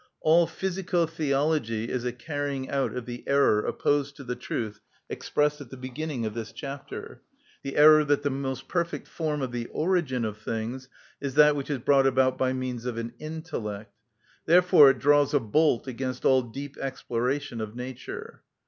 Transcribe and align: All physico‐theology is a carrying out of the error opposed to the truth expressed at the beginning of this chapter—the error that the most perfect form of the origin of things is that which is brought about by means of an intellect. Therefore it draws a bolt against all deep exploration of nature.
All 0.21 0.47
physico‐theology 0.47 1.87
is 1.89 2.05
a 2.05 2.11
carrying 2.11 2.71
out 2.71 2.95
of 2.95 3.05
the 3.05 3.23
error 3.27 3.63
opposed 3.63 4.15
to 4.15 4.23
the 4.23 4.35
truth 4.35 4.79
expressed 5.11 5.61
at 5.61 5.69
the 5.69 5.77
beginning 5.77 6.25
of 6.25 6.33
this 6.33 6.51
chapter—the 6.51 7.75
error 7.77 8.03
that 8.05 8.23
the 8.23 8.31
most 8.31 8.67
perfect 8.67 9.07
form 9.07 9.43
of 9.43 9.51
the 9.51 9.67
origin 9.67 10.25
of 10.25 10.39
things 10.39 10.89
is 11.21 11.35
that 11.35 11.55
which 11.55 11.69
is 11.69 11.77
brought 11.77 12.07
about 12.07 12.35
by 12.35 12.51
means 12.51 12.85
of 12.87 12.97
an 12.97 13.13
intellect. 13.19 13.93
Therefore 14.47 14.89
it 14.89 14.97
draws 14.97 15.35
a 15.35 15.39
bolt 15.39 15.85
against 15.85 16.25
all 16.25 16.41
deep 16.41 16.77
exploration 16.79 17.61
of 17.61 17.75
nature. 17.75 18.41